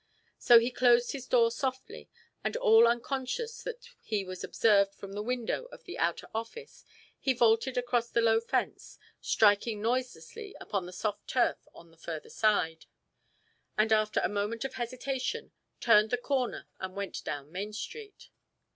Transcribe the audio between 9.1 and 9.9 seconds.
striking